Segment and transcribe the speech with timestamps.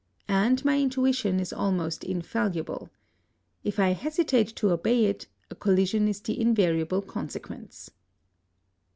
[0.27, 2.89] And my intuition is almost infallible.
[3.63, 7.91] If I hesitate to obey it, a collision is the invariable consequence.